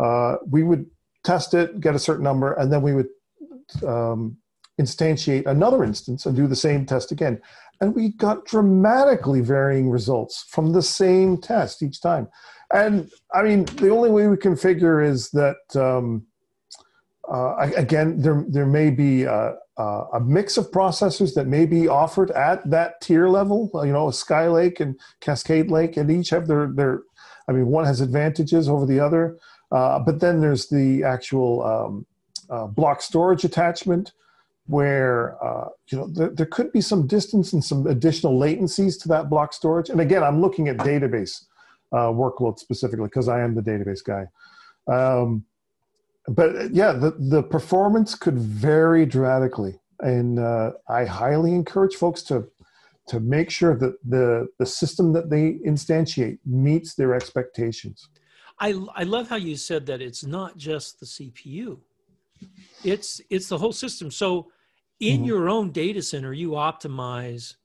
Uh, 0.00 0.36
we 0.48 0.62
would 0.62 0.86
test 1.24 1.54
it, 1.54 1.80
get 1.80 1.94
a 1.94 1.98
certain 1.98 2.22
number, 2.22 2.52
and 2.54 2.72
then 2.72 2.82
we 2.82 2.94
would 2.94 3.08
um, 3.86 4.36
instantiate 4.80 5.46
another 5.46 5.84
instance 5.84 6.26
and 6.26 6.36
do 6.36 6.46
the 6.46 6.56
same 6.56 6.86
test 6.86 7.12
again. 7.12 7.40
And 7.80 7.94
we 7.94 8.10
got 8.10 8.44
dramatically 8.44 9.40
varying 9.40 9.90
results 9.90 10.44
from 10.48 10.72
the 10.72 10.82
same 10.82 11.38
test 11.38 11.82
each 11.82 12.00
time. 12.00 12.28
And 12.72 13.10
I 13.32 13.42
mean, 13.42 13.64
the 13.64 13.90
only 13.90 14.10
way 14.10 14.26
we 14.28 14.36
can 14.36 14.56
figure 14.56 15.00
is 15.00 15.30
that, 15.30 15.56
um, 15.74 16.26
uh, 17.32 17.70
again, 17.76 18.18
there, 18.20 18.44
there 18.48 18.66
may 18.66 18.90
be 18.90 19.24
a, 19.24 19.56
a 19.78 19.82
a 20.14 20.20
mix 20.20 20.56
of 20.56 20.70
processors 20.70 21.34
that 21.34 21.46
may 21.46 21.66
be 21.66 21.88
offered 21.88 22.30
at 22.32 22.68
that 22.70 23.00
tier 23.00 23.28
level, 23.28 23.70
you 23.74 23.92
know, 23.92 24.06
Skylake 24.06 24.80
and 24.80 24.98
Cascade 25.20 25.70
Lake, 25.70 25.96
and 25.96 26.10
each 26.10 26.30
have 26.30 26.46
their, 26.46 26.68
their 26.68 27.02
I 27.48 27.52
mean, 27.52 27.66
one 27.66 27.84
has 27.84 28.00
advantages 28.00 28.68
over 28.68 28.86
the 28.86 29.00
other. 29.00 29.38
Uh, 29.72 29.98
but 29.98 30.20
then 30.20 30.40
there's 30.40 30.68
the 30.68 31.02
actual 31.02 31.64
um, 31.64 32.06
uh, 32.50 32.66
block 32.66 33.02
storage 33.02 33.44
attachment 33.44 34.12
where 34.66 35.36
uh, 35.44 35.68
you 35.90 35.98
know 35.98 36.06
there, 36.06 36.30
there 36.30 36.46
could 36.46 36.72
be 36.72 36.80
some 36.80 37.06
distance 37.06 37.52
and 37.52 37.64
some 37.64 37.86
additional 37.86 38.38
latencies 38.38 39.00
to 39.00 39.08
that 39.08 39.28
block 39.28 39.52
storage 39.52 39.90
and 39.90 40.00
again 40.00 40.22
i'm 40.22 40.40
looking 40.40 40.68
at 40.68 40.76
database 40.78 41.44
uh, 41.92 42.08
workload 42.08 42.58
specifically 42.58 43.06
because 43.06 43.28
i 43.28 43.40
am 43.40 43.54
the 43.54 43.60
database 43.60 44.02
guy 44.02 44.26
um, 44.90 45.44
but 46.28 46.56
uh, 46.56 46.68
yeah 46.72 46.92
the, 46.92 47.14
the 47.18 47.42
performance 47.42 48.14
could 48.14 48.38
vary 48.38 49.04
dramatically 49.06 49.78
and 50.00 50.38
uh, 50.38 50.72
i 50.88 51.04
highly 51.04 51.52
encourage 51.52 51.94
folks 51.94 52.22
to 52.22 52.46
to 53.06 53.20
make 53.20 53.50
sure 53.50 53.76
that 53.76 53.96
the 54.08 54.48
the 54.58 54.66
system 54.66 55.12
that 55.12 55.28
they 55.30 55.58
instantiate 55.66 56.38
meets 56.46 56.94
their 56.94 57.14
expectations 57.14 58.08
I 58.60 58.74
I 58.94 59.02
love 59.02 59.28
how 59.28 59.36
you 59.36 59.56
said 59.56 59.86
that 59.86 60.00
it's 60.00 60.24
not 60.24 60.56
just 60.56 61.00
the 61.00 61.06
CPU. 61.06 61.80
It's 62.84 63.20
it's 63.30 63.48
the 63.48 63.58
whole 63.58 63.72
system. 63.72 64.10
So 64.10 64.50
in 65.00 65.22
Mhm. 65.22 65.26
your 65.26 65.48
own 65.48 65.72
data 65.72 66.02
center, 66.02 66.32
you 66.32 66.50
optimize 66.50 67.56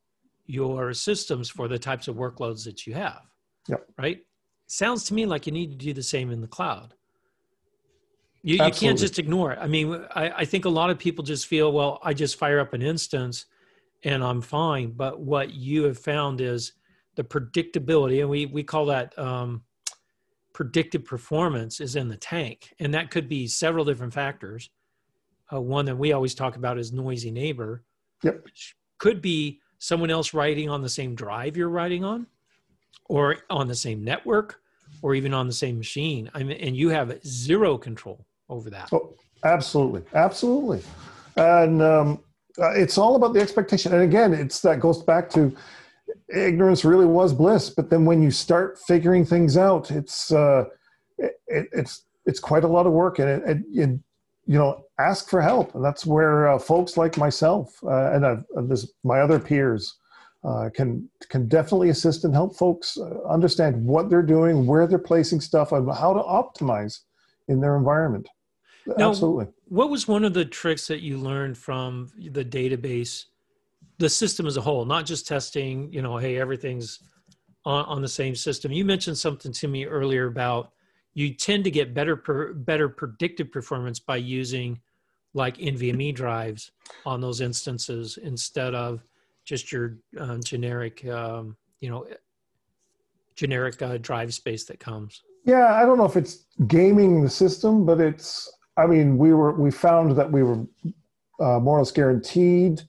your 0.45 0.93
systems 0.93 1.49
for 1.49 1.67
the 1.67 1.77
types 1.77 2.07
of 2.07 2.15
workloads 2.15 2.63
that 2.65 2.87
you 2.87 2.95
have. 2.95 3.21
Yep. 3.67 3.87
Right? 3.97 4.25
Sounds 4.67 5.03
to 5.05 5.13
me 5.13 5.25
like 5.25 5.45
you 5.45 5.51
need 5.51 5.71
to 5.71 5.77
do 5.77 5.93
the 5.93 6.03
same 6.03 6.31
in 6.31 6.41
the 6.41 6.47
cloud. 6.47 6.95
You, 8.41 8.63
you 8.63 8.71
can't 8.71 8.97
just 8.97 9.19
ignore 9.19 9.51
it. 9.51 9.59
I 9.61 9.67
mean, 9.67 10.05
I, 10.15 10.29
I 10.29 10.45
think 10.45 10.65
a 10.65 10.69
lot 10.69 10.89
of 10.89 10.97
people 10.97 11.23
just 11.23 11.47
feel, 11.47 11.73
well, 11.73 11.99
I 12.03 12.13
just 12.13 12.37
fire 12.37 12.59
up 12.59 12.73
an 12.73 12.81
instance 12.81 13.45
and 14.03 14.23
I'm 14.23 14.41
fine. 14.41 14.91
But 14.91 15.19
what 15.19 15.53
you 15.53 15.83
have 15.83 15.97
found 15.97 16.39
is 16.39 16.73
the 17.15 17.23
predictability, 17.23 18.21
and 18.21 18.29
we 18.29 18.45
we 18.45 18.63
call 18.63 18.85
that 18.85 19.17
um, 19.19 19.63
predicted 20.53 21.05
performance 21.05 21.81
is 21.81 21.95
in 21.95 22.07
the 22.07 22.17
tank, 22.17 22.73
and 22.79 22.93
that 22.93 23.11
could 23.11 23.27
be 23.27 23.47
several 23.47 23.83
different 23.83 24.13
factors. 24.13 24.69
Uh, 25.51 25.59
one 25.59 25.85
that 25.85 25.97
we 25.97 26.13
always 26.13 26.35
talk 26.35 26.55
about 26.55 26.77
is 26.77 26.93
noisy 26.93 27.31
neighbor, 27.31 27.83
Yep. 28.23 28.43
which 28.45 28.75
could 28.99 29.21
be 29.21 29.59
someone 29.79 30.11
else 30.11 30.33
writing 30.33 30.69
on 30.69 30.81
the 30.81 30.89
same 30.89 31.15
drive 31.15 31.57
you're 31.57 31.69
writing 31.69 32.03
on, 32.03 32.27
or 33.05 33.37
on 33.49 33.67
the 33.67 33.75
same 33.75 34.03
network, 34.03 34.61
or 35.01 35.15
even 35.15 35.33
on 35.33 35.47
the 35.47 35.53
same 35.53 35.77
machine. 35.77 36.29
I 36.33 36.43
mean, 36.43 36.57
and 36.57 36.75
you 36.77 36.89
have 36.89 37.21
zero 37.25 37.77
control 37.77 38.25
over 38.49 38.69
that. 38.69 38.89
Oh, 38.91 39.15
absolutely, 39.43 40.03
absolutely, 40.13 40.81
and 41.35 41.81
um, 41.81 42.23
uh, 42.59 42.71
it's 42.71 42.97
all 42.97 43.15
about 43.15 43.33
the 43.33 43.41
expectation. 43.41 43.93
And 43.93 44.03
again, 44.03 44.33
it's 44.33 44.59
that 44.61 44.79
goes 44.79 45.03
back 45.03 45.29
to 45.31 45.55
ignorance 46.33 46.85
really 46.85 47.05
was 47.05 47.33
bliss. 47.33 47.69
But 47.69 47.89
then 47.89 48.05
when 48.05 48.21
you 48.21 48.31
start 48.31 48.79
figuring 48.79 49.25
things 49.25 49.57
out, 49.57 49.91
it's 49.91 50.31
uh, 50.31 50.65
it, 51.17 51.33
it's 51.47 52.05
it's 52.25 52.39
quite 52.39 52.63
a 52.63 52.67
lot 52.67 52.85
of 52.85 52.93
work, 52.93 53.19
and 53.19 53.29
it, 53.29 53.43
it, 53.49 53.57
it 53.73 53.99
you 54.45 54.57
know, 54.57 54.83
ask 54.99 55.29
for 55.29 55.41
help. 55.41 55.75
And 55.75 55.85
that's 55.85 56.07
where 56.07 56.49
uh, 56.49 56.57
folks 56.57 56.97
like 56.97 57.17
myself 57.17 57.71
uh, 57.83 58.13
and 58.13 58.25
uh, 58.25 58.37
this, 58.63 58.91
my 59.03 59.19
other 59.19 59.39
peers 59.39 59.95
uh, 60.43 60.69
can 60.73 61.07
can 61.29 61.47
definitely 61.47 61.89
assist 61.89 62.23
and 62.23 62.33
help 62.33 62.55
folks 62.55 62.97
uh, 62.97 63.21
understand 63.29 63.85
what 63.85 64.09
they're 64.09 64.23
doing, 64.23 64.65
where 64.65 64.87
they're 64.87 64.97
placing 64.97 65.41
stuff, 65.41 65.71
and 65.71 65.87
how 65.93 66.13
to 66.13 66.21
optimize 66.21 67.01
in 67.47 67.59
their 67.59 67.77
environment. 67.77 68.27
Now, 68.97 69.09
Absolutely. 69.09 69.47
What 69.67 69.89
was 69.89 70.07
one 70.07 70.23
of 70.23 70.33
the 70.33 70.45
tricks 70.45 70.87
that 70.87 71.01
you 71.01 71.17
learned 71.17 71.57
from 71.57 72.09
the 72.17 72.43
database, 72.43 73.25
the 73.97 74.09
system 74.09 74.47
as 74.47 74.57
a 74.57 74.61
whole, 74.61 74.85
not 74.85 75.05
just 75.05 75.27
testing? 75.27 75.91
You 75.93 76.01
know, 76.01 76.17
hey, 76.17 76.39
everything's 76.39 76.99
on, 77.65 77.85
on 77.85 78.01
the 78.01 78.07
same 78.07 78.35
system. 78.35 78.71
You 78.71 78.85
mentioned 78.85 79.17
something 79.17 79.51
to 79.53 79.67
me 79.67 79.85
earlier 79.85 80.27
about 80.27 80.71
you 81.13 81.33
tend 81.33 81.63
to 81.65 81.71
get 81.71 81.93
better 81.93 82.15
per, 82.15 82.53
better 82.53 82.89
predictive 82.89 83.51
performance 83.51 83.99
by 83.99 84.17
using 84.17 84.79
like 85.33 85.57
NVMe 85.57 86.13
drives 86.13 86.71
on 87.05 87.21
those 87.21 87.41
instances 87.41 88.17
instead 88.17 88.73
of 88.73 89.03
just 89.45 89.71
your 89.71 89.97
uh, 90.19 90.37
generic, 90.37 91.05
um, 91.07 91.55
you 91.81 91.89
know, 91.89 92.05
generic 93.35 93.81
uh, 93.81 93.97
drive 93.97 94.33
space 94.33 94.65
that 94.65 94.79
comes. 94.79 95.21
Yeah, 95.45 95.73
I 95.75 95.85
don't 95.85 95.97
know 95.97 96.05
if 96.05 96.15
it's 96.17 96.45
gaming 96.67 97.23
the 97.23 97.29
system, 97.29 97.85
but 97.85 97.99
it's. 97.99 98.51
I 98.79 98.87
mean, 98.87 99.17
we 99.17 99.33
were 99.33 99.53
we 99.53 99.71
found 99.71 100.15
that 100.17 100.31
we 100.31 100.43
were 100.43 100.65
uh, 101.39 101.59
more 101.59 101.77
or 101.77 101.79
less 101.79 101.91
guaranteed 101.91 102.81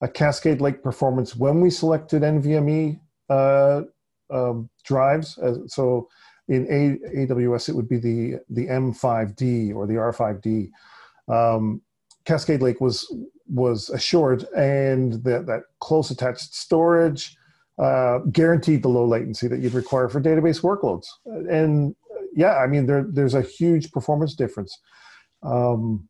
a 0.00 0.08
Cascade 0.08 0.60
Lake 0.60 0.82
performance 0.82 1.34
when 1.34 1.60
we 1.60 1.70
selected 1.70 2.22
NVMe 2.22 3.00
uh, 3.30 3.82
um, 4.30 4.68
drives. 4.84 5.38
so 5.66 6.08
in 6.48 6.66
a- 6.66 7.26
AWS, 7.26 7.68
it 7.68 7.74
would 7.74 7.88
be 7.88 7.98
the 7.98 8.40
the 8.50 8.66
M5D 8.66 9.74
or 9.74 9.86
the 9.86 9.94
R5D. 9.94 10.70
Um, 11.28 11.82
Cascade 12.24 12.62
Lake 12.62 12.80
was 12.80 13.12
was 13.48 13.88
assured, 13.90 14.44
and 14.56 15.14
that 15.24 15.46
that 15.46 15.62
close 15.80 16.10
attached 16.10 16.54
storage 16.54 17.36
uh, 17.78 18.18
guaranteed 18.32 18.82
the 18.82 18.88
low 18.88 19.06
latency 19.06 19.48
that 19.48 19.60
you'd 19.60 19.74
require 19.74 20.08
for 20.08 20.20
database 20.20 20.60
workloads. 20.62 21.06
And 21.50 21.94
yeah, 22.34 22.56
I 22.56 22.66
mean 22.66 22.86
there 22.86 23.06
there's 23.08 23.34
a 23.34 23.42
huge 23.42 23.92
performance 23.92 24.34
difference. 24.34 24.78
Um, 25.42 26.08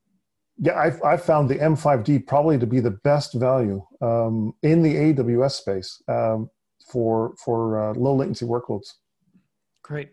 yeah, 0.61 0.77
I've, 0.79 1.03
I've 1.03 1.25
found 1.25 1.49
the 1.49 1.55
M5D 1.57 2.27
probably 2.27 2.59
to 2.59 2.67
be 2.67 2.81
the 2.81 2.91
best 2.91 3.35
value 3.35 3.85
um, 4.01 4.55
in 4.63 4.83
the 4.83 4.95
AWS 4.95 5.53
space 5.53 6.03
um, 6.09 6.51
for 6.91 7.35
for 7.45 7.91
uh, 7.91 7.95
low 7.95 8.15
latency 8.15 8.45
workloads. 8.45 8.87
Great. 9.83 10.11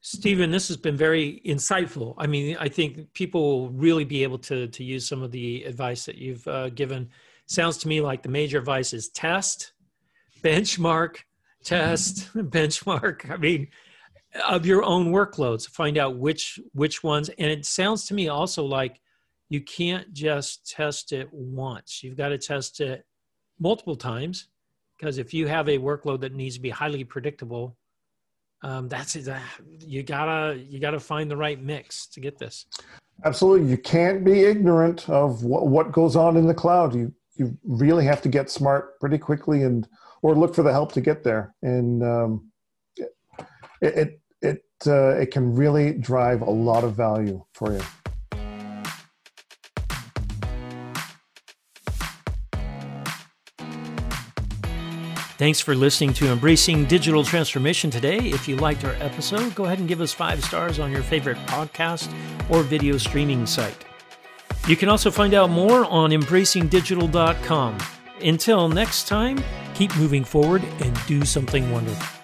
Stephen, 0.00 0.50
this 0.50 0.68
has 0.68 0.76
been 0.76 0.96
very 0.96 1.40
insightful. 1.46 2.14
I 2.18 2.26
mean, 2.26 2.56
I 2.60 2.68
think 2.68 3.12
people 3.14 3.60
will 3.60 3.70
really 3.70 4.04
be 4.04 4.22
able 4.22 4.38
to 4.38 4.68
to 4.68 4.84
use 4.84 5.06
some 5.06 5.22
of 5.22 5.30
the 5.30 5.64
advice 5.64 6.06
that 6.06 6.16
you've 6.16 6.46
uh, 6.48 6.70
given. 6.70 7.10
Sounds 7.46 7.76
to 7.78 7.88
me 7.88 8.00
like 8.00 8.22
the 8.22 8.28
major 8.28 8.58
advice 8.58 8.94
is 8.94 9.10
test, 9.10 9.72
benchmark, 10.42 11.18
test, 11.62 12.32
benchmark. 12.34 13.30
I 13.30 13.36
mean, 13.36 13.68
of 14.48 14.66
your 14.66 14.82
own 14.82 15.12
workloads, 15.12 15.68
find 15.68 15.98
out 15.98 16.16
which 16.16 16.60
which 16.72 17.02
ones. 17.02 17.28
And 17.30 17.50
it 17.50 17.64
sounds 17.64 18.06
to 18.06 18.14
me 18.14 18.28
also 18.28 18.64
like 18.64 19.00
you 19.48 19.60
can't 19.60 20.12
just 20.12 20.70
test 20.70 21.12
it 21.12 21.28
once. 21.32 22.02
You've 22.02 22.16
got 22.16 22.28
to 22.28 22.38
test 22.38 22.80
it 22.80 23.04
multiple 23.60 23.96
times 23.96 24.48
because 24.98 25.18
if 25.18 25.32
you 25.32 25.46
have 25.46 25.68
a 25.68 25.78
workload 25.78 26.20
that 26.20 26.34
needs 26.34 26.56
to 26.56 26.60
be 26.60 26.70
highly 26.70 27.04
predictable 27.04 27.76
um, 28.64 28.88
that's 28.88 29.14
it. 29.14 29.28
You 29.80 30.02
gotta 30.02 30.56
you 30.56 30.80
gotta 30.80 30.98
find 30.98 31.30
the 31.30 31.36
right 31.36 31.62
mix 31.62 32.06
to 32.06 32.18
get 32.18 32.38
this. 32.38 32.64
Absolutely, 33.24 33.68
you 33.68 33.76
can't 33.76 34.24
be 34.24 34.44
ignorant 34.44 35.08
of 35.10 35.44
what, 35.44 35.66
what 35.68 35.92
goes 35.92 36.16
on 36.16 36.38
in 36.38 36.46
the 36.46 36.54
cloud. 36.54 36.94
You 36.94 37.12
you 37.36 37.58
really 37.62 38.06
have 38.06 38.22
to 38.22 38.30
get 38.30 38.50
smart 38.50 38.98
pretty 39.00 39.18
quickly 39.18 39.64
and 39.64 39.86
or 40.22 40.34
look 40.34 40.54
for 40.54 40.62
the 40.62 40.72
help 40.72 40.92
to 40.92 41.02
get 41.02 41.22
there. 41.22 41.54
And 41.62 42.02
um, 42.02 42.50
it 42.96 43.10
it, 43.82 44.20
uh, 44.86 45.16
it 45.20 45.30
can 45.30 45.54
really 45.54 45.92
drive 45.92 46.42
a 46.42 46.50
lot 46.50 46.84
of 46.84 46.94
value 46.94 47.44
for 47.52 47.72
you. 47.72 47.80
Thanks 55.36 55.60
for 55.60 55.74
listening 55.74 56.14
to 56.14 56.30
Embracing 56.30 56.84
Digital 56.84 57.24
Transformation 57.24 57.90
today. 57.90 58.18
If 58.18 58.46
you 58.46 58.54
liked 58.54 58.84
our 58.84 58.94
episode, 59.00 59.54
go 59.56 59.64
ahead 59.64 59.80
and 59.80 59.88
give 59.88 60.00
us 60.00 60.12
five 60.12 60.42
stars 60.44 60.78
on 60.78 60.92
your 60.92 61.02
favorite 61.02 61.38
podcast 61.46 62.08
or 62.50 62.62
video 62.62 62.96
streaming 62.98 63.44
site. 63.44 63.84
You 64.68 64.76
can 64.76 64.88
also 64.88 65.10
find 65.10 65.34
out 65.34 65.50
more 65.50 65.84
on 65.86 66.10
embracingdigital.com. 66.10 67.78
Until 68.22 68.68
next 68.68 69.08
time, 69.08 69.42
keep 69.74 69.94
moving 69.96 70.24
forward 70.24 70.62
and 70.80 70.98
do 71.06 71.24
something 71.24 71.70
wonderful. 71.72 72.23